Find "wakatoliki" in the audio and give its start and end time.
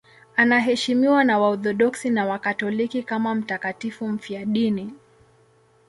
2.25-3.03